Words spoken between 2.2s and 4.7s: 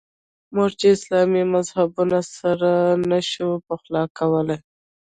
سره نه شو پخلا کولای.